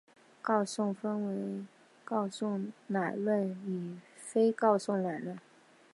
[0.41, 1.27] 告诉分
[1.59, 1.63] 为
[2.03, 5.37] 告诉乃论与非告诉乃论。